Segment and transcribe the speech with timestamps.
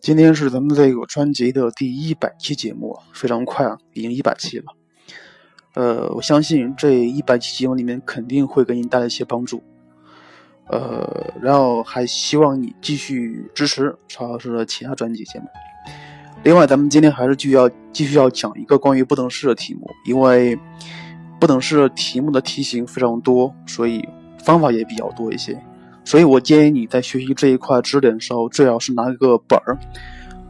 [0.00, 4.64] 今天是咱们这个专辑的第一百期节目，非常快啊，已经一百期了。
[5.74, 9.62] 呃，我相信这一百期节目里面肯定会给你带来一些帮助。
[10.68, 15.44] 呃，然后还希望你继续支持曹老师的其他专辑节目。
[16.44, 20.58] 另外，咱们今天还是继续要继续要讲一个关于不等式的题目，因为
[21.38, 24.02] 不等式题目的题型非常多，所以
[24.42, 25.62] 方法也比较多一些。
[26.04, 29.78] 所以我建议你在学习这一块知识点的时候，最好是拿一个本儿，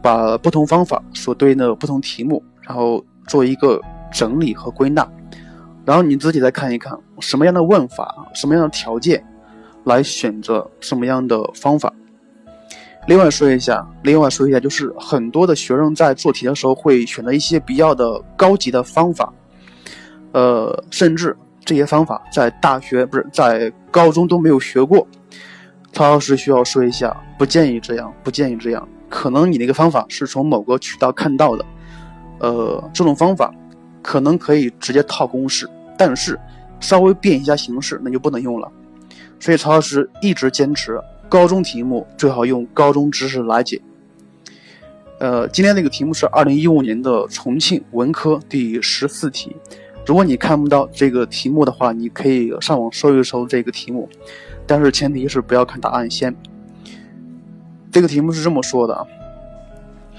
[0.01, 3.79] 把不同方法所对应的不同题目，然后做一个
[4.11, 5.07] 整理和归纳，
[5.85, 9.23] 然后你自己再看一看什么样的问法、什么样的条件，
[9.83, 11.93] 来选择什么样的方法。
[13.07, 19.31] 另外说一下，另外说一下，就是很多的学生在做题的时候会选择一些比较的高级的方法，
[20.33, 25.07] 呃，甚至这些方法在大学不是在高中都没有学过。
[25.93, 28.87] 曹老师需要说一下，不建议这样，不建议这样。
[29.09, 31.65] 可能你那个方法是从某个渠道看到的，
[32.39, 33.53] 呃，这种方法
[34.01, 36.39] 可能可以直接套公式，但是
[36.79, 38.71] 稍微变一下形式，那就不能用了。
[39.37, 40.97] 所以曹老师一直坚持，
[41.27, 43.81] 高中题目最好用高中知识来解。
[45.19, 49.55] 呃，今天这个题目是二零一五年的重庆文科第十四题。
[50.05, 54.09] 如果你看不到这个题目的话，你可以上网搜一搜这个题目。
[54.65, 56.35] 但是前提是不要看答案先。
[57.91, 59.05] 这个题目是这么说的啊：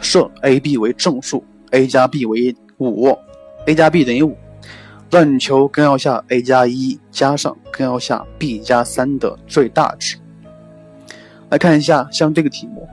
[0.00, 3.08] 设 a、b 为正数，a 加 b 为五
[3.66, 4.36] ，a 加 b 等于五，
[5.10, 10.18] 让你求根号下 a 加一加上根号下 b 加三的最大值。
[11.48, 12.86] 来看一下，像这个题目，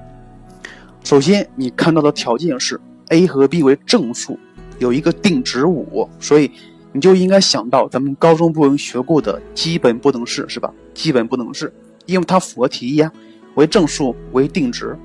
[1.03, 4.39] 首先你看到的条件是 a 和 b 为正数，
[4.79, 6.51] 有一个定值五，所以。
[6.91, 10.73] 你就应该想到咱们高中部分学过的基本不等式是吧？
[10.93, 11.71] 基本不等式，
[12.05, 13.11] 因为它符合题意啊，
[13.55, 14.97] 为正数为定值。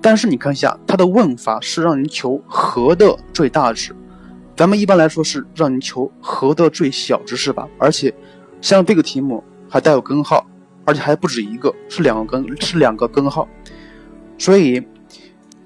[0.00, 3.94] 但是你看一下它的问法是让你求和的最大值，
[4.54, 7.66] 咱们一般来说是让你求和的最小值是吧？
[7.78, 8.14] 而且
[8.60, 10.46] 像这个题目还带有根号，
[10.84, 13.48] 而且还不止一个，是两个根是两个根号，
[14.38, 14.80] 所以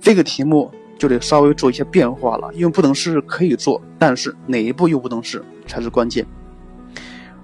[0.01, 2.51] 这个题目就得稍微做一些变化了。
[2.53, 5.43] 因为不等式可以做，但是哪一步又不等式？
[5.67, 6.27] 才是关键。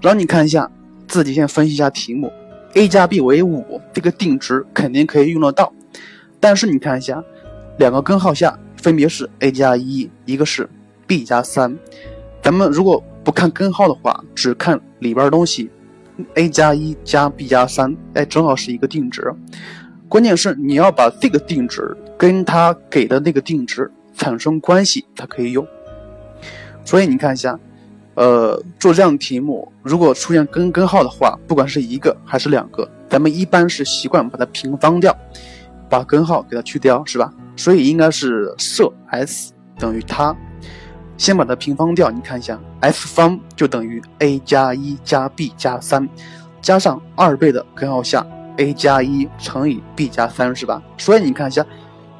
[0.01, 0.69] 然后你看一下，
[1.07, 2.31] 自己先分析一下题目
[2.73, 5.71] ，a 加 b 为五，这个定值肯定可以用得到。
[6.39, 7.23] 但是你看一下，
[7.79, 10.69] 两个根号下分别是 a 加一，一个是
[11.07, 11.75] b 加三。
[12.43, 15.69] 咱们如果不看根号的话，只看里边的东西
[16.35, 19.33] ，a 加一加 b 加三，哎，正好是一个定值。
[20.09, 25.65] 关键是你要把这个定值跟它给的那个定值产生关系，才可以用。
[26.83, 27.59] 所以你看一下。
[28.17, 35.13] 呃，做这样题目，如果出现根根号的话，不管是一个还是两个，咱们一般是习惯把它平方掉，
[35.89, 37.33] 把根号给它去掉，是吧？
[37.57, 40.33] 所以应该是设 s 等于它，
[41.17, 42.09] 先把它平方掉。
[42.09, 46.07] 你看一下，s 方就等于 a 加一加 b 加三，
[46.61, 48.25] 加上二倍的根号下
[48.57, 50.81] a 加一乘以 b 加三，是吧？
[50.97, 51.65] 所以你看一下，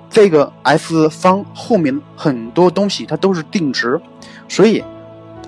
[0.10, 4.00] 这个 f 方后面很多东西它都是定值，
[4.48, 4.84] 所以。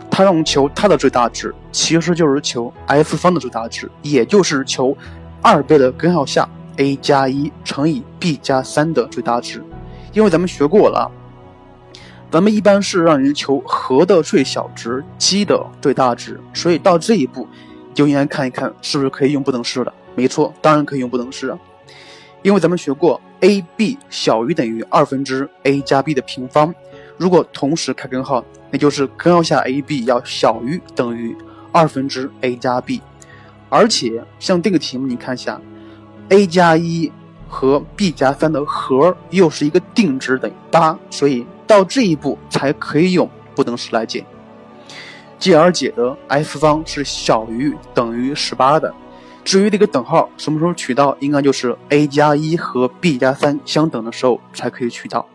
[0.10, 4.98] 它让我们求它的最大值，其实就是求 f 方的最大值，也就是求
[5.44, 6.48] 二倍的根号下
[6.78, 9.64] a 加一乘以 b 加三的最大值。
[10.14, 11.12] 因为咱们学过了，
[12.32, 17.48] 咱们一般是让人求和的最小值，积的最大值，所以到这一步
[17.94, 19.94] 就应该看一看是不是可以用不等式了。
[20.18, 21.56] 没错，当然可以用不等式，
[22.42, 26.74] 因为咱们学过 a b 小于等于二分之 a 加 b 的平方。
[27.18, 31.38] 如果同时开根号，那就是根号下 a b 要小于等于
[31.72, 33.00] 二分之 a 加 b，
[33.70, 35.62] 而且像这个题目，你看一下
[36.30, 37.12] ，a 加一
[37.48, 44.26] 和 b 加三的和又是一个定值等于八，所以到这一步才可以用不等式来解，
[45.38, 48.92] 继而解得 f 方是小于等于十八的。
[49.48, 55.26] 至于这个等号什么时候取到，应该就是 a 加一和 b 加三相等的时候才可以取到。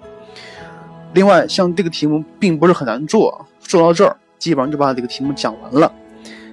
[1.14, 5.90] 另外，像这个题目并不是很难做，做到这儿基本上就把这个题目讲完了。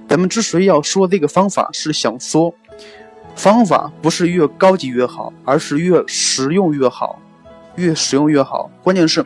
[0.07, 2.55] 咱们之所以要说这个方法，是想说，
[3.35, 7.19] 方法不是越高级越好，而是越实用越好，
[7.75, 8.71] 越实用越好。
[8.81, 9.25] 关键是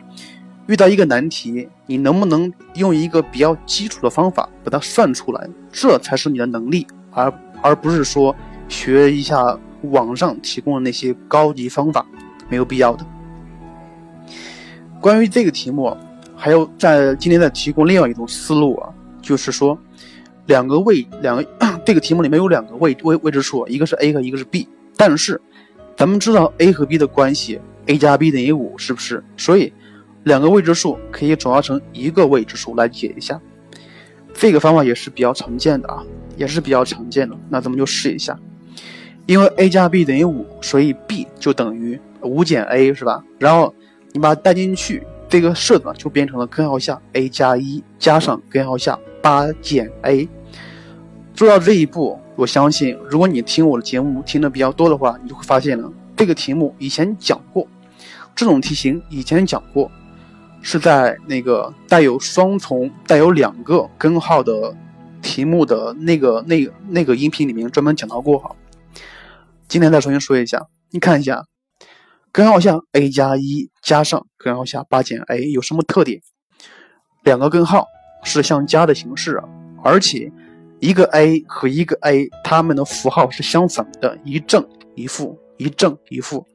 [0.66, 7.32] 遇到一个难题，你能不能用一个比较基础的方法把它算出来，这才是你的能力，而
[7.64, 8.36] 而不是说
[8.68, 9.58] 学一下
[9.90, 12.04] 网上提供的那些高级方法，
[12.50, 13.06] 没有必要的。
[15.00, 15.96] 关于这个题目，
[16.36, 19.78] 还有在今天再提供另外一种思路啊，就是说，
[20.44, 21.46] 两个位两个
[21.86, 25.40] 这个题目里面有两个位位未知数，一个是 a 和一个是 b，但是
[25.96, 29.24] 咱们知道 a 和 b 的关系 a 加 b 等于五，是不是？
[29.38, 29.72] 所以
[30.24, 33.40] 两个未知数可以转化成一个未知数来解一下。
[34.34, 36.02] 这个方法也是比较常见的啊，
[36.36, 37.36] 也是比较常见的。
[37.48, 38.38] 那咱们就试一下，
[39.26, 43.22] 因为 a 加 b 等于五，所以 b 就等于五减 a，是吧？
[43.38, 43.74] 然后
[44.12, 50.28] 你把它带进去，这个式子就变成了根号下 a 加一加上根号下八减 a。
[51.34, 57.66] 做到这一步，我相信如果你听我的节目听的比较多的话，你就会发现了这个题目以前讲过，
[58.34, 59.90] 这种题型以前讲过。
[60.66, 64.74] 是在那个带有双重、带有两个根号的
[65.24, 68.54] 题目的那个、那、那个音频里面专门讲到过哈。
[69.66, 71.46] 今天再重新说一下，你看一下，
[72.30, 76.20] 根号下 a 加一加上根号下八减 a 有什么特点？
[77.24, 77.86] 两个根号
[78.22, 79.42] 是相加的形式，
[79.82, 80.30] 而且
[80.78, 86.46] 一个 a 和一个 a 它们的符号是相反的，一正一负，一正一负，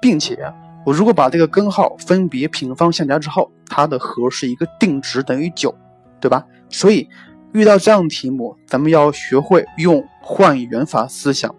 [0.00, 0.38] 并且。
[0.86, 5.74] 我如果把这个根号分别平方相加之后，它的和是一个定值等于九，
[6.20, 6.44] 对吧？
[6.68, 7.08] 所以
[7.54, 11.54] 遇到这样题目，咱们要学会用换元法思想。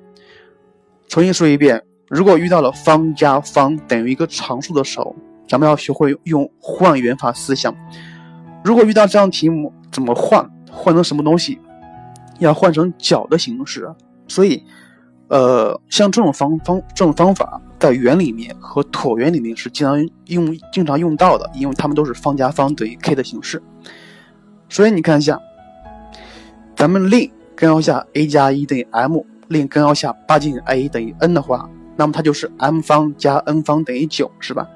[1.08, 5.16] 重新说一遍，如果遇到了方加方等于一个常数的时候，
[5.48, 7.74] 咱们要学会用换元法思想。
[8.62, 10.46] 如果遇到这样题目，怎么换？
[10.70, 11.58] 换成什么东西？
[12.40, 13.90] 要换成角的形式。
[14.28, 14.62] 所以。
[15.28, 23.60] 呃，像这种方方这种方法，在圆里面和椭圆里面是经常用经常用到的，因为它们都是方加方等于 k 的形式。
[24.70, 25.42] 所以你看一下，
[26.76, 34.68] 咱们令根号下 a 加一等于 m，令根号下八减 a 等于 n 的话，那么它就是 m 方加 n 方等于九，是吧？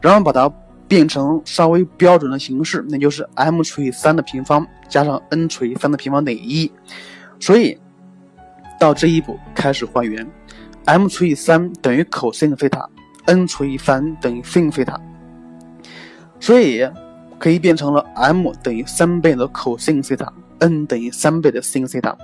[0.00, 0.52] 然后把它
[0.88, 6.70] 变成稍微标准的形式，那就是 m 除以三的平方加上 n 除以三的平方等于一，
[7.38, 7.78] 所以。
[8.76, 10.26] 到这一步开始还原
[10.84, 12.86] ，m 除以三等于 cos 西塔
[13.24, 15.00] ，n 除以三等于 sin 西塔，
[16.40, 16.86] 所以
[17.38, 20.30] 可以变成了 m 等于三倍的 cos 西塔
[20.60, 22.16] ，n 等于三倍的 sin 西塔。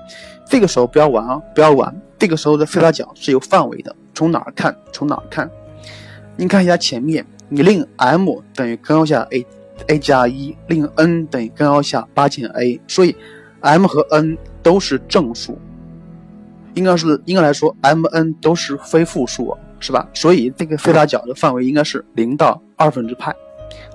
[0.49, 1.95] 这个时候不要玩啊，不要玩。
[2.19, 4.77] 这个时候的西塔角是有范围的，从哪儿看？
[4.93, 5.51] 从哪儿看？
[6.37, 13.15] 你看一下前面，你令 m 等于根号下 a，a 加一，令 n 等于根号下八减 a，所以
[13.61, 15.59] m 和 n 都是正数。
[16.75, 20.09] 应该是应该来说，m n 都是非负数，是吧？
[20.15, 23.35] 所以这个西塔角的范围应该是零到二分之派，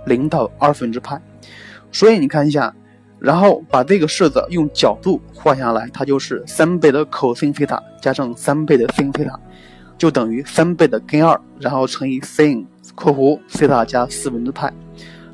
[0.06, 1.20] 零到二分之派。
[1.92, 2.76] 所以你看一下，
[3.26, 9.40] 然后把这个式子用角度换下来，它就是三倍的 cos 西塔加上三倍的 sin 西塔，
[9.98, 12.64] 就等于三倍的根二，然后乘以 sin
[12.94, 14.72] 括弧西塔加四分之派。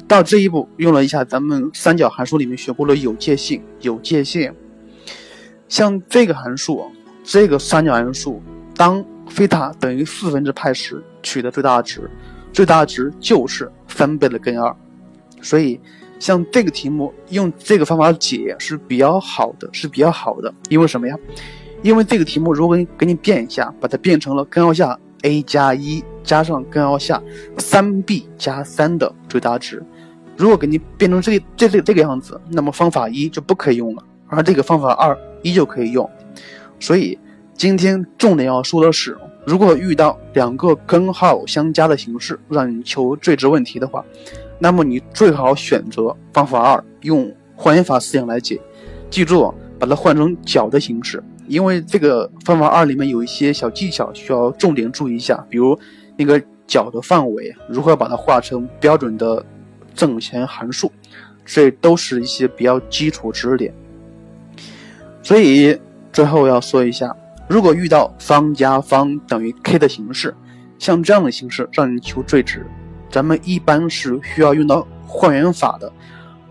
[0.07, 4.53] 到这一步，用了一下咱们三角函数里面学过的有界性，有界性，
[5.67, 6.89] 像这个函数。
[7.23, 8.41] 这个三角函数，
[8.75, 12.09] 当西塔等于四分之派时，取的最大值，
[12.51, 14.75] 最大值就是三倍的根二。
[15.39, 15.79] 所以，
[16.21, 20.53] 像这个题目用这个方法解是比较好的，是比较好的。
[20.69, 21.17] 因为什么呀？
[21.81, 27.19] 因为这个题目如果给你变一下，把它变成了根号下 a 加一加上根号下
[27.57, 29.83] 三 b 加三的最大值，
[30.37, 36.07] 如果给你变成这这这这个样子，那么方法一就不可以用了，而这个方法二依旧可以用。
[36.79, 37.17] 所以，
[37.55, 44.05] 今天重点要说的是，如果遇到两个根号相加的形式，让你求最值问题的话，
[44.61, 48.61] 那么你最好选择方法二，用还原法思想来解。
[49.09, 55.77] 记住，把它换成角的形式，因为这个方法二里面有一些小技巧需要重点注意一下，比如
[56.15, 59.43] 那个角的范围如何把它画成标准的
[59.95, 60.91] 正弦函数，
[61.43, 63.73] 这都是一些比较基础知识点。
[65.23, 65.77] 所以。
[66.13, 67.15] 最后要说一下，
[67.47, 70.35] 如果遇到方加方等于 k 的形式，
[70.77, 72.65] 像这样的形式让你求最值，
[73.11, 75.91] 咱们一般是需要用到换元法的。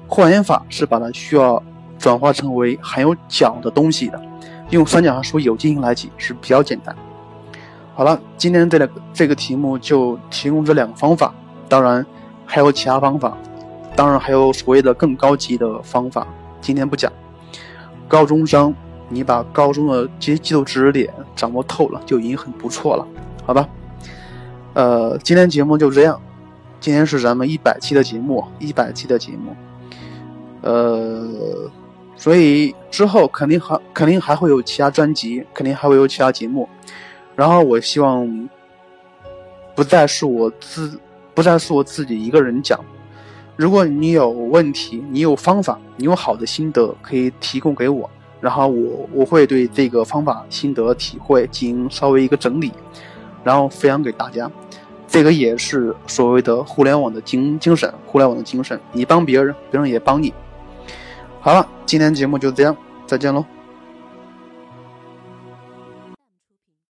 [0.06, 1.62] 换元法是把它需要
[1.98, 4.20] 转化成为含有角的东西的，
[4.68, 6.94] 用三角函数有进行来解是比较简单。
[7.94, 11.34] 好了，今天这两个这个题目就提供这两个方法，
[11.68, 12.04] 当然
[12.44, 13.36] 还有其他方法，
[13.96, 16.26] 当然还有所谓的更高级的方法，
[16.60, 17.10] 今天不讲。
[18.06, 18.74] 高中生。
[19.12, 23.04] 你把高中的这些基础知识点掌握透了，就已经很不错了，
[23.44, 23.68] 好吧？
[24.72, 26.20] 呃，今天节目就这样，
[26.80, 29.54] 今天是咱们一百期的节目，一百期的节目，
[30.62, 31.70] 呃，
[32.16, 36.66] 所以之后肯定还肯定还会有其他专辑，肯定还会有其他节目，
[37.36, 38.48] 然后我希望
[39.74, 40.98] 不再是我自
[41.34, 42.80] 不再是我自己一个人讲，
[43.56, 48.08] 如果你有问题，你有方法，你有好的心得，可以提供给我。
[48.40, 52.72] 然后我我会对这个方法心得体会进行稍微一个整理，
[53.44, 54.50] 然后分享给大家。
[55.10, 60.32] 这个也是所谓的互联网的精精神，互联网的精神，你帮别人，别人也帮你。
[61.40, 62.76] 好了，今天节目就这样，
[63.06, 63.44] 再见喽。